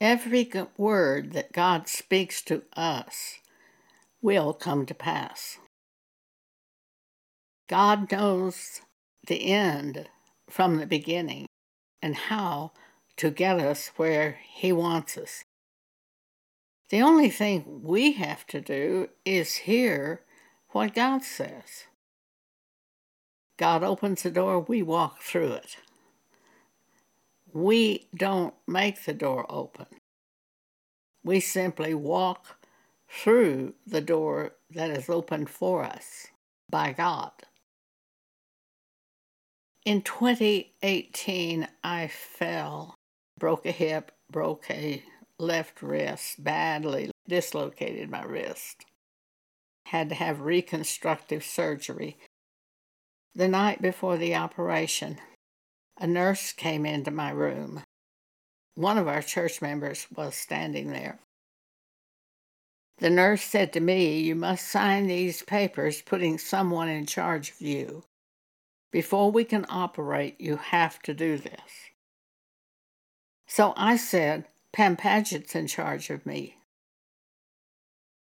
[0.00, 3.38] Every word that God speaks to us
[4.20, 5.58] will come to pass.
[7.68, 8.82] God knows
[9.26, 10.08] the end
[10.50, 11.46] from the beginning
[12.02, 12.72] and how
[13.16, 15.44] to get us where He wants us.
[16.90, 20.20] The only thing we have to do is hear
[20.70, 21.84] what God says.
[23.58, 25.78] God opens the door, we walk through it.
[27.56, 29.86] We don't make the door open.
[31.24, 32.58] We simply walk
[33.08, 36.26] through the door that is opened for us
[36.68, 37.32] by God.
[39.86, 42.94] In 2018, I fell,
[43.38, 45.02] broke a hip, broke a
[45.38, 48.84] left wrist, badly dislocated my wrist.
[49.86, 52.18] Had to have reconstructive surgery.
[53.34, 55.16] The night before the operation,
[55.98, 57.82] a nurse came into my room.
[58.74, 61.18] One of our church members was standing there.
[62.98, 67.60] The nurse said to me, You must sign these papers putting someone in charge of
[67.60, 68.04] you.
[68.90, 71.90] Before we can operate, you have to do this.
[73.46, 76.56] So I said, Pam Paget's in charge of me.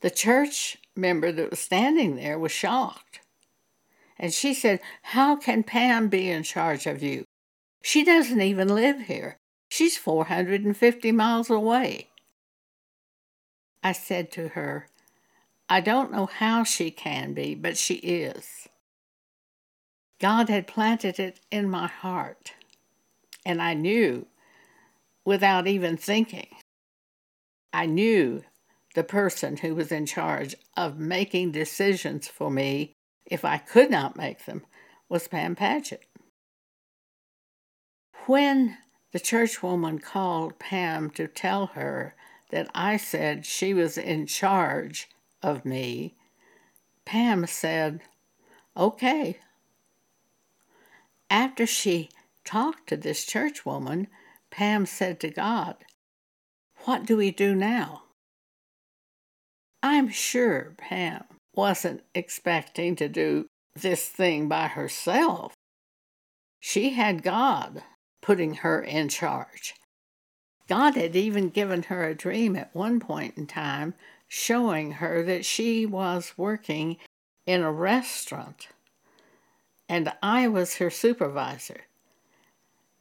[0.00, 3.20] The church member that was standing there was shocked.
[4.18, 7.23] And she said, How can Pam be in charge of you?
[7.84, 9.36] She doesn't even live here.
[9.68, 12.08] She's 450 miles away.
[13.82, 14.88] I said to her,
[15.68, 18.68] I don't know how she can be, but she is.
[20.18, 22.54] God had planted it in my heart,
[23.44, 24.28] and I knew
[25.26, 26.56] without even thinking.
[27.70, 28.44] I knew
[28.94, 32.94] the person who was in charge of making decisions for me
[33.26, 34.64] if I could not make them
[35.10, 36.06] was Pam Paget.
[38.26, 38.78] When
[39.12, 42.14] the churchwoman called Pam to tell her
[42.50, 45.10] that I said she was in charge
[45.42, 46.14] of me,
[47.04, 48.00] Pam said,
[48.76, 49.40] Okay.
[51.28, 52.08] After she
[52.44, 54.06] talked to this churchwoman,
[54.50, 55.84] Pam said to God,
[56.84, 58.04] What do we do now?
[59.82, 61.24] I'm sure Pam
[61.54, 65.52] wasn't expecting to do this thing by herself.
[66.58, 67.82] She had God
[68.24, 69.74] putting her in charge.
[70.66, 73.92] God had even given her a dream at one point in time
[74.26, 76.96] showing her that she was working
[77.44, 78.68] in a restaurant
[79.90, 81.82] and I was her supervisor.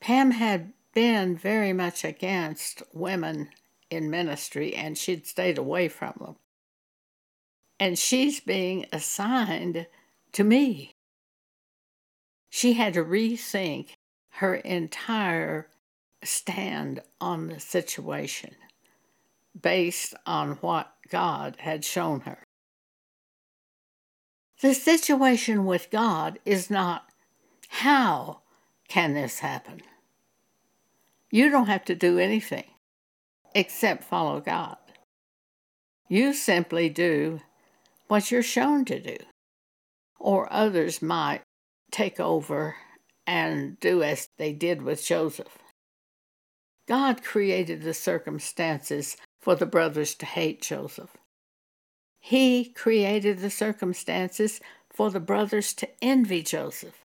[0.00, 3.50] Pam had been very much against women
[3.90, 6.36] in ministry and she'd stayed away from them.
[7.78, 9.86] And she's being assigned
[10.32, 10.96] to me.
[12.50, 13.90] She had to rethink
[14.36, 15.68] her entire
[16.24, 18.54] stand on the situation
[19.60, 22.38] based on what God had shown her.
[24.60, 27.06] The situation with God is not
[27.68, 28.40] how
[28.88, 29.82] can this happen?
[31.30, 32.64] You don't have to do anything
[33.54, 34.76] except follow God.
[36.08, 37.40] You simply do
[38.08, 39.16] what you're shown to do,
[40.18, 41.40] or others might
[41.90, 42.76] take over
[43.26, 45.58] and do as they did with Joseph.
[46.88, 51.16] God created the circumstances for the brothers to hate Joseph.
[52.20, 54.60] He created the circumstances
[54.92, 57.00] for the brothers to envy Joseph.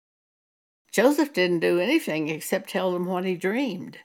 [0.93, 3.99] Joseph didn't do anything except tell them what he dreamed.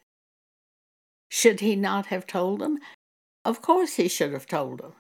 [1.30, 2.80] Should he not have told them?
[3.46, 4.94] Of course he should have told them,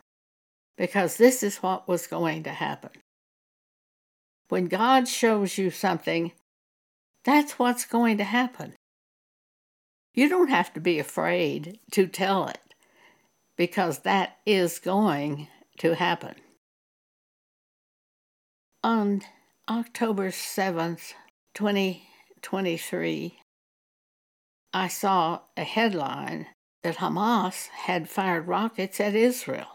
[0.77, 2.91] because this is what was going to happen.
[4.49, 6.31] When God shows you something,
[7.23, 8.73] that's what's going to happen.
[10.13, 12.73] You don't have to be afraid to tell it,
[13.55, 15.47] because that is going
[15.79, 16.35] to happen.
[18.83, 19.21] On
[19.69, 21.13] October 7th,
[21.53, 23.37] 2023,
[24.73, 26.47] I saw a headline
[26.81, 29.67] that Hamas had fired rockets at Israel.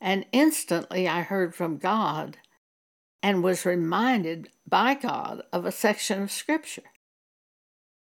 [0.00, 2.38] And instantly I heard from God
[3.22, 6.90] and was reminded by God of a section of Scripture.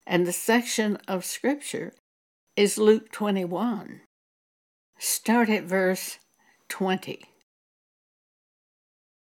[0.05, 1.93] And the section of Scripture
[2.55, 4.01] is Luke 21.
[4.99, 6.19] Start at verse
[6.69, 7.25] 20.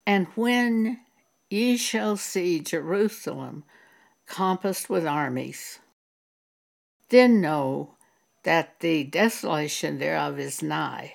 [0.05, 0.99] And when
[1.49, 3.63] ye shall see Jerusalem
[4.25, 5.79] compassed with armies.
[7.09, 7.95] Then know
[8.43, 11.13] that the desolation thereof is nigh.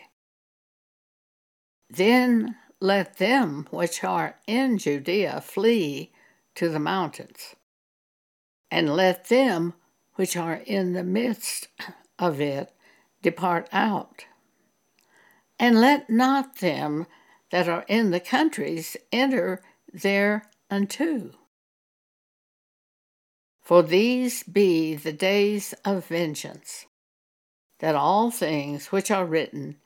[1.91, 6.13] Then let them which are in Judea flee
[6.55, 7.57] to the mountains,
[8.71, 9.75] and let them
[10.15, 11.69] which are in the midst
[12.19, 12.73] of it
[13.23, 14.27] depart out.
[15.59, 17.07] And let not them
[17.51, 21.31] that are in the countries enter thereunto.
[23.63, 26.87] For these be the days of vengeance,
[27.81, 29.77] that all things which are written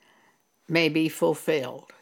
[0.69, 1.93] may be fulfilled.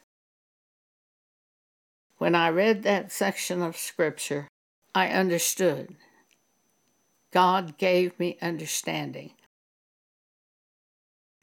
[2.20, 4.46] When I read that section of Scripture,
[4.94, 5.96] I understood.
[7.32, 9.32] God gave me understanding.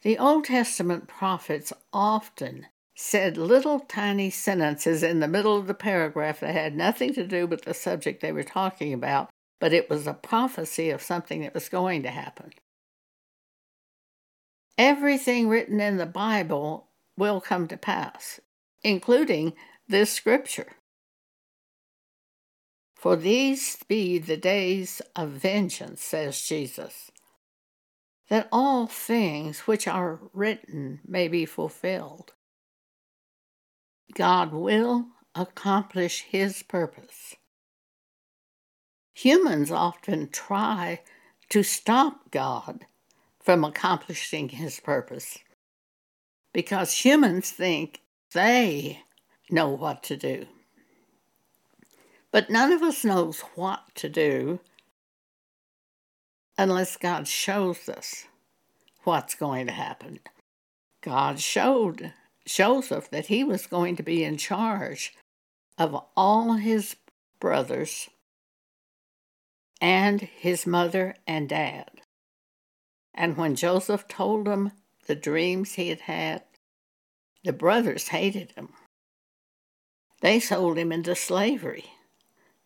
[0.03, 6.41] The Old Testament prophets often said little tiny sentences in the middle of the paragraph
[6.41, 10.06] that had nothing to do with the subject they were talking about, but it was
[10.06, 12.51] a prophecy of something that was going to happen.
[14.77, 18.39] Everything written in the Bible will come to pass,
[18.83, 19.53] including
[19.88, 20.74] this scripture.
[22.95, 27.12] For these be the days of vengeance, says Jesus,
[28.30, 32.34] that all things which are written may be fulfilled.
[34.13, 35.06] God will
[35.36, 37.36] accomplish His purpose.
[39.13, 41.01] Humans often try
[41.50, 42.86] to stop God
[43.40, 45.38] from accomplishing His purpose
[46.51, 48.01] because humans think
[48.33, 49.04] they
[49.49, 50.45] know what to do.
[52.31, 54.59] But none of us knows what to do
[56.57, 58.25] unless God shows us
[59.03, 60.19] what's going to happen.
[61.01, 62.13] God showed
[62.45, 65.13] Joseph that he was going to be in charge
[65.77, 66.95] of all his
[67.39, 68.09] brothers
[69.79, 71.89] and his mother and dad.
[73.13, 74.71] And when Joseph told them
[75.05, 76.44] the dreams he had had,
[77.44, 78.69] the brothers hated him.
[80.22, 81.86] They sold him into slavery,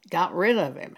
[0.10, 0.96] got rid of him.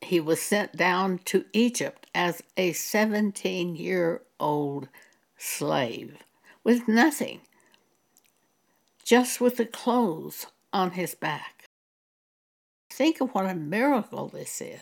[0.00, 4.88] He was sent down to Egypt as a 17 year old
[5.36, 6.18] slave
[6.62, 7.40] with nothing,
[9.02, 11.64] just with the clothes on his back.
[12.90, 14.80] Think of what a miracle this is.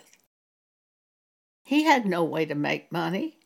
[1.65, 3.39] He had no way to make money.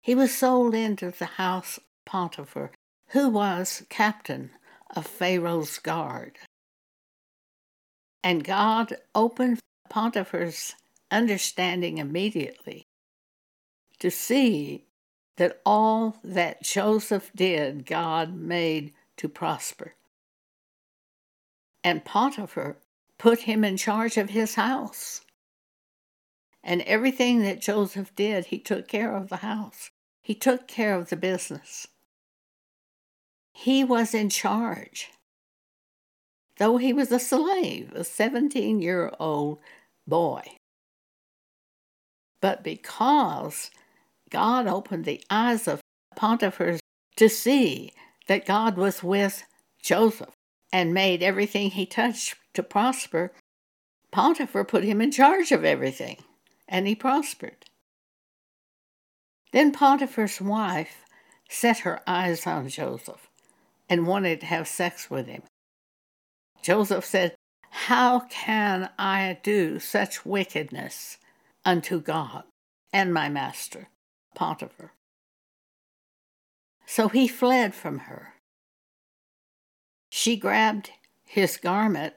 [0.00, 2.70] He was sold into the house Potiphar,
[3.08, 4.50] who was captain
[4.94, 6.38] of Pharaoh's guard.
[8.22, 10.74] And God opened Potiphar's
[11.10, 12.86] understanding immediately
[13.98, 14.84] to see
[15.36, 19.94] that all that Joseph did, God made to prosper.
[21.84, 22.78] And Potiphar
[23.18, 25.20] put him in charge of his house.
[26.64, 29.90] And everything that Joseph did, he took care of the house.
[30.20, 31.86] He took care of the business.
[33.58, 35.10] He was in charge.
[36.58, 39.60] Though he was a slave, a 17 year old
[40.06, 40.42] boy.
[42.42, 43.70] But because
[44.28, 45.80] God opened the eyes of
[46.14, 46.78] Potiphar
[47.16, 47.92] to see
[48.28, 49.42] that God was with
[49.82, 50.34] Joseph
[50.70, 53.32] and made everything he touched to prosper,
[54.12, 56.18] Potiphar put him in charge of everything,
[56.68, 57.64] and he prospered.
[59.52, 61.06] Then Potiphar's wife
[61.48, 63.30] set her eyes on Joseph
[63.88, 65.42] and wanted to have sex with him.
[66.62, 67.34] Joseph said,
[67.70, 71.18] How can I do such wickedness
[71.64, 72.44] unto God
[72.92, 73.88] and my master,
[74.34, 74.92] Potiphar?
[76.86, 78.34] So he fled from her.
[80.10, 80.90] She grabbed
[81.24, 82.14] his garment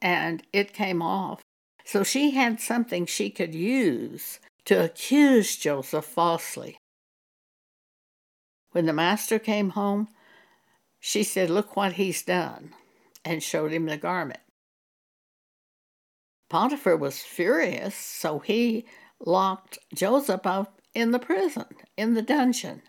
[0.00, 1.42] and it came off.
[1.84, 6.78] So she had something she could use to accuse Joseph falsely.
[8.72, 10.08] When the master came home,
[11.06, 12.74] she said, Look what he's done,
[13.24, 14.40] and showed him the garment.
[16.50, 18.86] Potiphar was furious, so he
[19.20, 22.82] locked Joseph up in the prison, in the dungeon.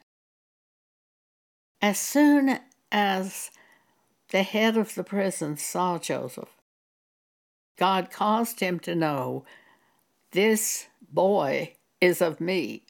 [1.79, 2.57] As soon
[2.91, 3.51] as
[4.31, 6.49] the head of the prison saw Joseph,
[7.77, 9.45] God caused him to know
[10.31, 12.81] this boy is of me.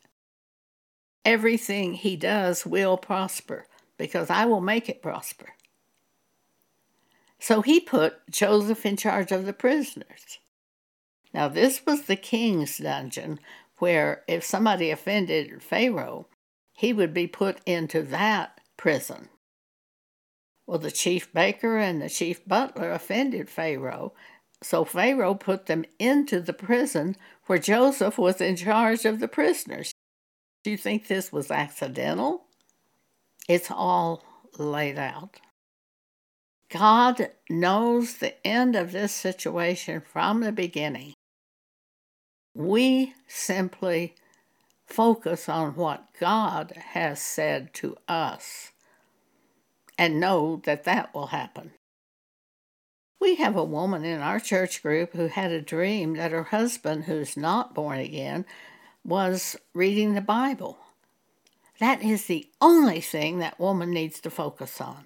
[1.25, 3.65] Everything he does will prosper
[3.98, 5.54] because I will make it prosper.
[7.39, 10.39] So he put Joseph in charge of the prisoners.
[11.34, 13.39] Now, this was the king's dungeon
[13.77, 16.27] where if somebody offended Pharaoh,
[16.74, 19.30] he would be put into that prison.
[20.66, 24.13] Well, the chief baker and the chief butler offended Pharaoh,
[24.62, 29.94] so Pharaoh put them into the prison where Joseph was in charge of the prisoners.
[30.63, 32.47] Do you think this was accidental?
[33.48, 34.24] It's all
[34.58, 35.39] laid out.
[36.70, 41.13] God knows the end of this situation from the beginning.
[42.54, 44.16] We simply
[44.86, 48.72] focus on what God has said to us
[49.98, 51.72] and know that that will happen.
[53.20, 57.06] We have a woman in our church group who had a dream that her husband,
[57.06, 58.46] who's not born again,
[59.04, 60.77] was reading the Bible.
[61.79, 65.05] That is the only thing that woman needs to focus on.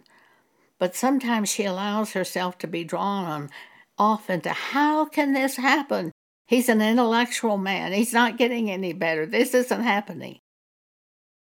[0.80, 3.50] But sometimes she allows herself to be drawn on
[3.98, 6.12] off into how can this happen?
[6.48, 7.94] He's an intellectual man.
[7.94, 9.26] He's not getting any better.
[9.26, 10.40] This isn't happening.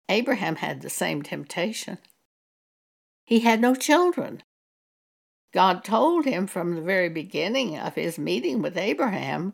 [0.08, 1.98] Abraham had the same temptation.
[3.24, 4.42] He had no children.
[5.54, 9.52] God told him from the very beginning of his meeting with Abraham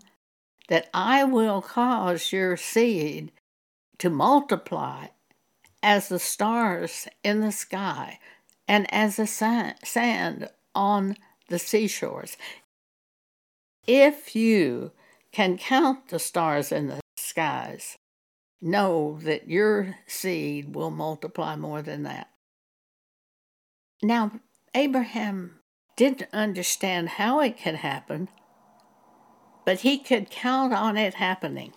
[0.68, 3.32] that I will cause your seed
[3.98, 5.08] to multiply
[5.82, 8.18] as the stars in the sky
[8.66, 11.16] and as the sand on
[11.48, 12.36] the seashores.
[13.86, 14.92] If you
[15.32, 17.96] can count the stars in the skies,
[18.60, 22.28] know that your seed will multiply more than that.
[24.02, 24.32] Now,
[24.74, 25.60] Abraham
[25.96, 28.28] didn't understand how it could happen,
[29.64, 31.72] but he could count on it happening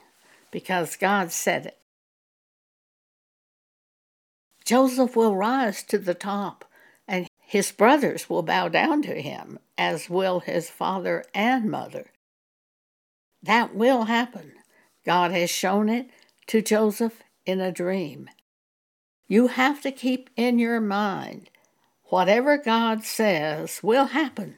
[0.52, 1.78] because God said it.
[4.66, 6.66] Joseph will rise to the top,
[7.08, 12.12] and his brothers will bow down to him, as will his father and mother.
[13.44, 14.54] That will happen.
[15.06, 16.10] God has shown it
[16.48, 18.30] to Joseph in a dream.
[19.28, 21.50] You have to keep in your mind
[22.06, 24.58] whatever God says will happen.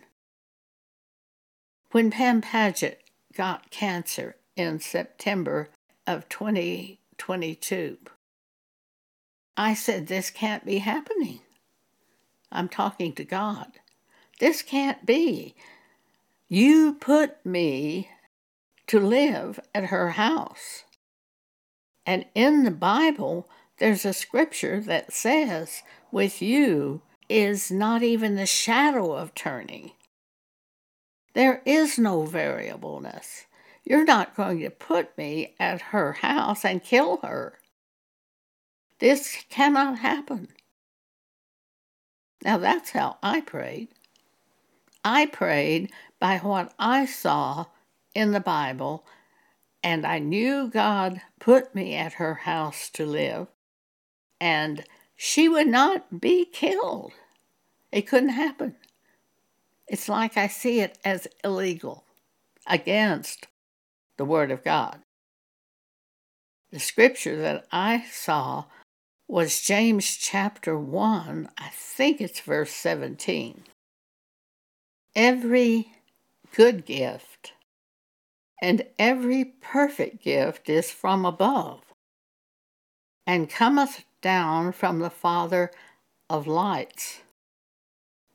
[1.91, 3.03] When Pam Paget
[3.35, 5.69] got cancer in September
[6.07, 7.97] of 2022,
[9.55, 11.41] I said, This can't be happening.
[12.51, 13.79] I'm talking to God.
[14.39, 15.55] This can't be.
[16.47, 18.09] You put me
[18.87, 20.83] to live at her house.
[22.05, 28.45] And in the Bible, there's a scripture that says, With you is not even the
[28.45, 29.91] shadow of turning.
[31.33, 33.45] There is no variableness.
[33.83, 37.59] You're not going to put me at her house and kill her.
[39.03, 40.47] This cannot happen.
[42.41, 43.89] Now that's how I prayed.
[45.03, 45.91] I prayed
[46.21, 47.65] by what I saw
[48.15, 49.05] in the Bible,
[49.83, 53.47] and I knew God put me at her house to live,
[54.39, 54.85] and
[55.17, 57.11] she would not be killed.
[57.91, 58.77] It couldn't happen.
[59.85, 62.05] It's like I see it as illegal,
[62.65, 63.47] against
[64.15, 64.99] the Word of God.
[66.71, 68.63] The scripture that I saw
[69.33, 73.63] was James chapter 1, I think it's verse 17.
[75.15, 75.91] Every
[76.55, 77.53] good gift
[78.61, 81.81] and every perfect gift is from above,
[83.25, 85.71] and cometh down from the Father
[86.29, 87.21] of lights,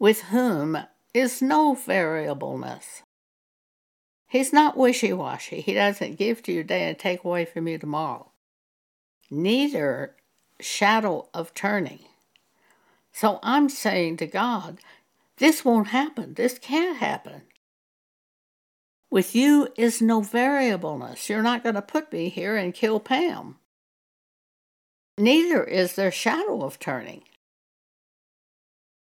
[0.01, 0.79] with whom
[1.15, 3.05] is no variableness.
[4.27, 5.61] He's not wishy washy.
[5.61, 8.33] He doesn't give to you today and take away from you tomorrow.
[9.31, 10.17] Neither
[10.61, 12.01] shadow of turning.
[13.13, 14.81] So I'm saying to God,
[15.39, 16.35] this won't happen.
[16.35, 17.43] This can't happen.
[19.11, 21.29] With you is no variableness.
[21.29, 23.57] You're not going to put me here and kill Pam
[25.19, 27.23] neither is there shadow of turning.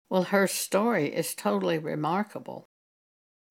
[0.09, 2.67] Well, her story is totally remarkable.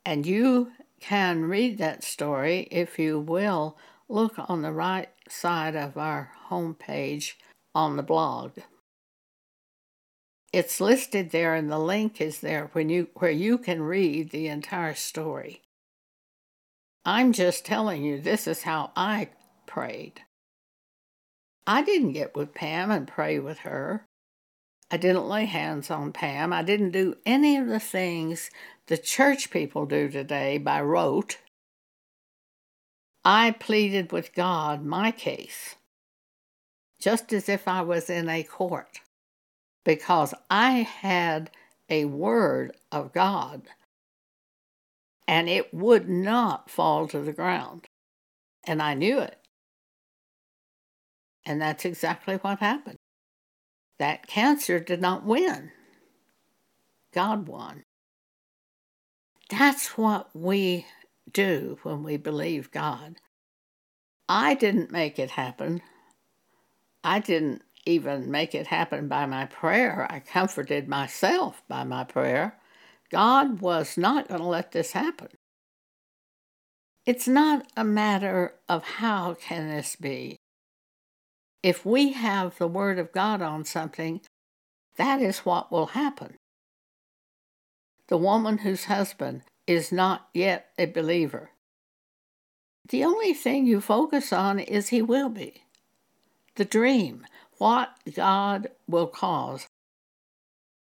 [0.04, 3.76] And you can read that story if you will
[4.08, 7.32] look on the right side of our homepage
[7.74, 8.52] on the blog.
[10.52, 14.48] It's listed there and the link is there when you where you can read the
[14.48, 15.62] entire story.
[17.04, 19.30] I'm just telling you this is how I
[19.66, 20.22] prayed.
[21.66, 24.04] I didn't get with Pam and pray with her.
[24.90, 26.52] I didn't lay hands on Pam.
[26.52, 28.50] I didn't do any of the things
[28.88, 31.38] the church people do today by rote.
[33.24, 35.76] I pleaded with God my case,
[37.02, 39.00] just as if I was in a court,
[39.84, 41.50] because I had
[41.88, 43.62] a word of God
[45.26, 47.86] and it would not fall to the ground.
[48.64, 49.38] And I knew it.
[51.44, 52.98] And that's exactly what happened.
[53.98, 55.72] That cancer did not win,
[57.12, 57.82] God won.
[59.50, 60.86] That's what we
[61.32, 63.16] do when we believe God.
[64.28, 65.82] I didn't make it happen.
[67.04, 70.06] I didn't even make it happen by my prayer.
[70.10, 72.58] I comforted myself by my prayer.
[73.10, 75.28] God was not going to let this happen.
[77.06, 80.38] It's not a matter of how can this be.
[81.62, 84.20] if we have the Word of God on something,
[84.96, 86.36] that is what will happen.
[88.08, 91.50] The woman whose husband is not yet a believer.
[92.88, 95.64] The only thing you focus on is he will be.
[96.56, 97.26] The dream,
[97.58, 99.66] what God will cause.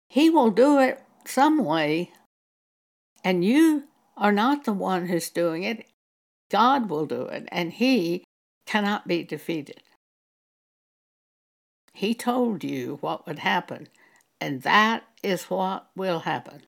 [0.09, 2.11] He will do it some way,
[3.23, 3.83] and you
[4.17, 5.85] are not the one who's doing it.
[6.49, 8.23] God will do it, and He
[8.65, 9.83] cannot be defeated.
[11.93, 13.89] He told you what would happen,
[14.41, 16.63] and that is what will happen.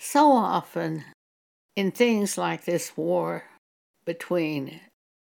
[0.00, 1.04] So often,
[1.76, 3.44] in things like this war
[4.04, 4.80] between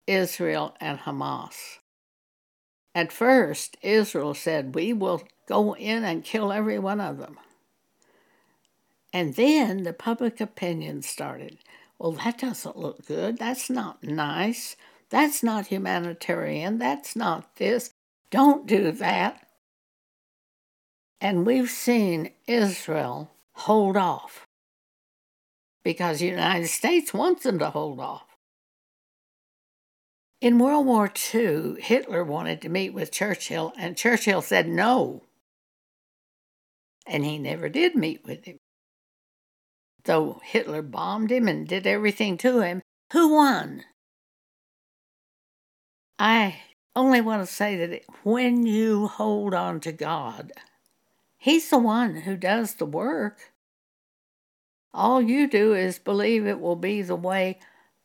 [0.07, 1.79] Israel and Hamas,
[2.95, 7.37] at first Israel said, We will go in and kill every one of them.
[9.13, 11.59] And then the public opinion started.
[11.99, 13.37] Well, that doesn't look good.
[13.37, 14.75] That's not nice.
[15.09, 16.77] That's not humanitarian.
[16.77, 17.93] That's not this.
[18.29, 19.47] Don't do that.
[21.19, 24.45] And we've seen Israel hold off
[25.83, 28.26] because the United States wants them to hold off.
[30.39, 35.24] In World War II, Hitler wanted to meet with Churchill, and Churchill said no.
[37.06, 38.58] And he never did meet with him.
[40.03, 42.82] Though Hitler bombed him and did everything to him,
[43.13, 43.84] who won?
[46.20, 46.62] I
[46.96, 50.51] only want to say that when you hold on to God,
[51.38, 53.53] He's the one who does the work.
[54.94, 57.60] All you do is believe it will be the way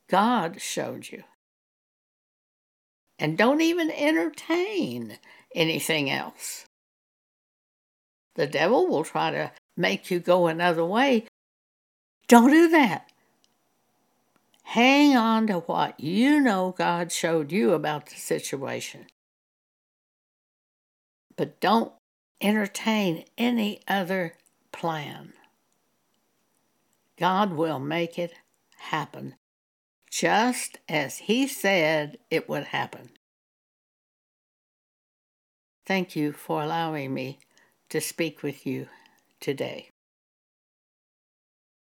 [0.07, 1.23] God showed you.
[3.19, 5.17] And don't even entertain
[5.55, 6.65] anything else.
[8.35, 11.25] The devil will try to make you go another way.
[12.27, 13.09] Don't do that.
[14.63, 19.05] Hang on to what you know God showed you about the situation.
[21.35, 21.91] But don't
[22.41, 24.33] entertain any other
[24.71, 25.33] plan.
[27.17, 28.33] God will make it
[28.77, 29.35] happen
[30.13, 33.09] just as He said it would happen.
[35.87, 37.39] Thank you for allowing me
[37.89, 38.89] to speak with you
[39.39, 39.92] today.